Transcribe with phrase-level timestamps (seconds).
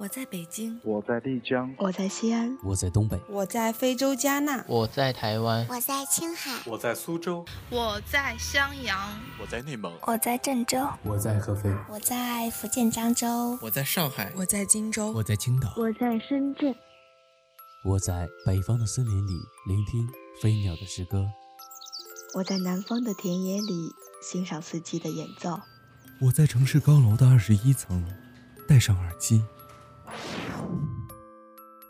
[0.00, 8.98] 我在北京，我在丽江，我在西安，我在东北，我在非洲加纳，我在台湾，我在青海，我在苏州，我在襄阳，
[9.38, 16.74] 我在内蒙，我在郑州，我在合肥，我在福建漳州，我在上海，我在荆州，我在青岛，我在深圳，
[17.84, 19.32] 我在北方的森林里
[19.66, 20.08] 聆听
[20.40, 21.28] 飞鸟的诗歌，
[22.36, 25.60] 我在南方的田野里欣赏四季的演奏，
[26.22, 28.02] 我在城市高楼的二十一层
[28.66, 29.44] 戴上耳机。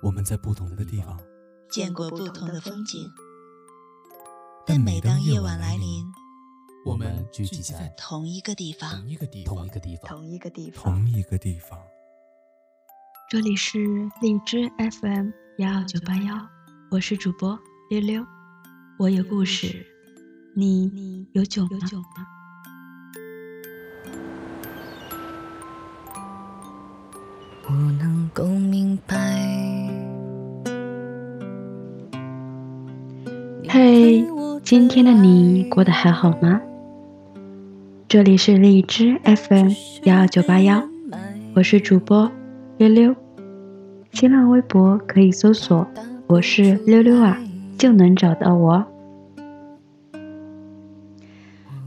[0.02, 1.18] 我们在不同的地方
[1.70, 3.06] 见过不同的风景，
[4.66, 6.06] 但每当夜晚来临，
[6.86, 11.78] 我们聚集在同一个地方，同一个地方，同一个地方，同一个地方，同一个地方。
[13.28, 13.78] 这里是
[14.22, 16.48] 荔枝 FM 幺二九八幺，
[16.90, 17.58] 我是主播
[17.90, 18.26] 溜溜，
[18.98, 19.86] 我有故事，
[20.56, 21.68] 你有酒吗？
[27.68, 29.69] 我能够明白。
[33.72, 34.24] 嘿，
[34.64, 36.60] 今天的你过得还好吗？
[38.08, 39.68] 这里是荔枝 FM
[40.02, 40.82] 幺二九八幺，
[41.54, 42.28] 我是主播
[42.78, 43.14] 溜溜。
[44.10, 45.86] 新浪微博可以搜索
[46.26, 47.38] “我是溜溜啊”，
[47.78, 48.84] 就能找到我。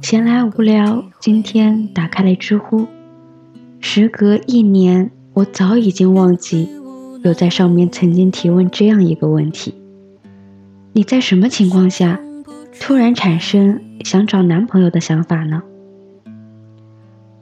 [0.02, 2.88] 闲来无聊，今天打开了知乎，
[3.82, 5.12] 时隔一年。
[5.34, 6.70] 我早已经忘记
[7.24, 9.74] 有在上面曾经提问这样一个问题：
[10.96, 12.20] 你在什么情况下
[12.80, 15.64] 突然产生想找男朋友的想法呢？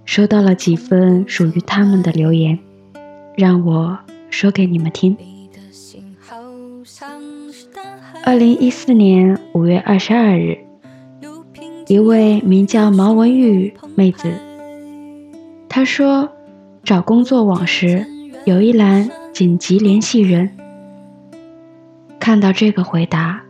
[0.05, 2.57] 收到了几份属于他们的留言，
[3.35, 3.99] 让我
[4.29, 5.17] 说给你们听。
[8.23, 10.57] 二零一四年五月二十二日，
[11.87, 14.31] 一位名叫毛文玉妹子，
[15.67, 16.29] 她说。
[16.83, 18.03] 找工作网时
[18.43, 20.49] 有一栏紧急联系人。
[22.21, 23.41] 看到这个回答，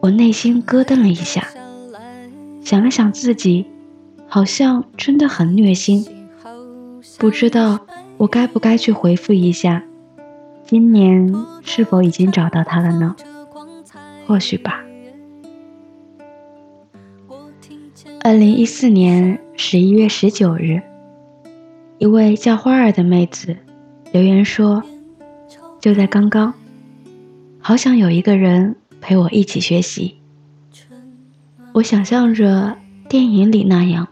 [0.00, 1.44] 我内心咯噔了一下，
[2.62, 3.66] 想了想自己，
[4.28, 6.06] 好像真的很虐心。
[7.18, 7.80] 不知道
[8.16, 9.82] 我该不该去回复一下，
[10.64, 13.16] 今年是否已经找到他了呢？
[14.28, 14.80] 或许吧。
[18.22, 20.80] 二零一四年十一月十九日。
[21.98, 23.56] 一位叫花儿的妹子
[24.12, 24.82] 留言说
[25.82, 26.54] ：“就在刚刚，
[27.62, 30.16] 好想有一个人陪我一起学习。
[31.72, 32.76] 我想象着
[33.08, 34.08] 电影里那样，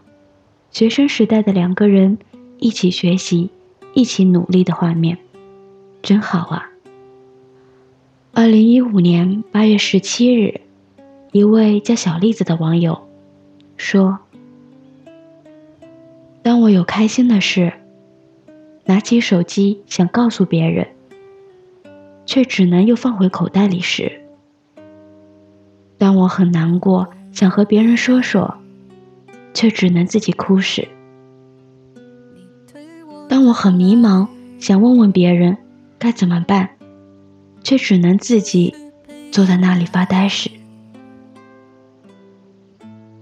[0.71, 2.19] 学生时代的两个人
[2.59, 3.49] 一起学习、
[3.93, 5.17] 一起努力的画面，
[6.01, 6.69] 真好啊。”
[8.33, 10.61] 二零一五年八月十七日，
[11.31, 13.09] 一位叫小栗子的网友
[13.77, 14.19] 说。
[16.41, 17.73] 当我有开心的事，
[18.85, 20.87] 拿起手机想告诉别人，
[22.39, 24.09] 却只能又放回口袋里时；
[25.97, 28.55] 当我很难过想和别人说说，
[29.53, 30.87] 却只能自己哭时；
[33.27, 34.25] 当我很迷茫
[34.57, 35.57] 想问问别人
[35.97, 36.69] 该怎么办，
[37.61, 38.73] 却只能自己
[39.33, 40.49] 坐在那里发呆时；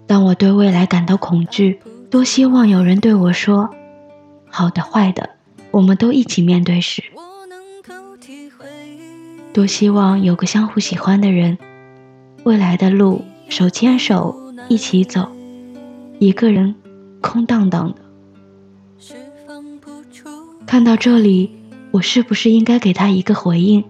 [0.06, 1.80] 当我对未来感到恐惧。
[2.12, 3.70] 多希望有人对我说
[4.48, 5.32] ：“好的，坏的，
[5.72, 7.04] 我们都一起面对时。”
[9.58, 11.58] 多希望有个相互喜欢的人，
[12.44, 15.28] 未来的路手牵手一起走，
[16.20, 16.76] 一个人
[17.22, 17.96] 空荡荡的。
[20.68, 21.50] 看到这里，
[21.90, 23.84] 我是不是应该给他一个回应？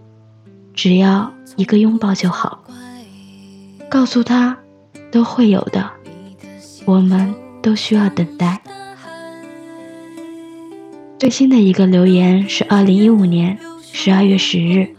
[0.74, 2.64] 只要一个拥抱就好，
[3.90, 4.58] 告诉他
[5.12, 5.92] 都会有的，
[6.86, 7.36] 我们。
[7.60, 8.62] 都需要等待。
[11.20, 14.96] 最新的一个留言是二零一五年十二月十日，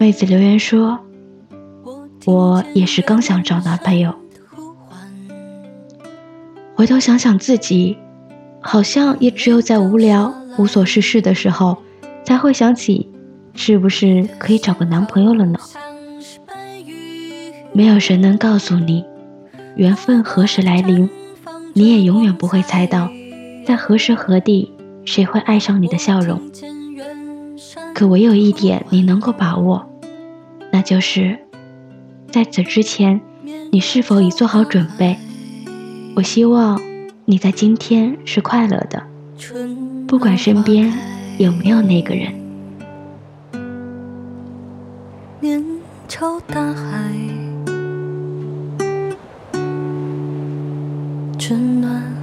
[0.00, 0.98] 妹子留言说
[2.24, 4.14] ：“我也是刚想找男朋友，
[6.74, 7.98] 回头想想自己，
[8.62, 11.76] 好像也只有在无聊无所事事的时候，
[12.24, 13.10] 才会想起
[13.52, 15.58] 是不是可以找个男朋友了呢？
[17.74, 19.04] 没有谁能告诉你，
[19.76, 21.10] 缘分何时来临。”
[21.74, 23.10] 你也永远不会猜到，
[23.66, 24.72] 在何时何地，
[25.04, 26.40] 谁会爱上你的笑容。
[27.94, 29.86] 可唯有一点你能够把握，
[30.80, 31.38] 那就是
[32.32, 33.20] 在此之前，
[33.70, 35.14] 你是否已做好准备？
[36.16, 36.80] 我希望
[37.26, 39.02] 你在今天是快乐的，
[40.08, 40.90] 不管身边
[41.36, 42.32] 有没有那个人。
[45.38, 45.62] 面
[46.08, 47.12] 朝大海。
[51.38, 52.19] 春暖。